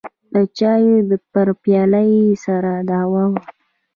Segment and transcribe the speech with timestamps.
[0.33, 0.97] د چايو
[1.31, 3.39] پر پياله به يې سره دعوه وه.